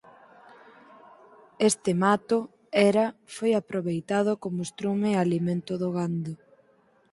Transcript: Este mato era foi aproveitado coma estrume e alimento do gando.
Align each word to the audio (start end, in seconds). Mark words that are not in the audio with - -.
Este 1.69 1.91
mato 2.03 2.37
era 2.91 3.05
foi 3.35 3.51
aproveitado 3.55 4.31
coma 4.43 4.63
estrume 4.67 5.07
e 5.11 5.15
alimento 5.17 5.73
do 5.81 5.89
gando. 5.97 6.33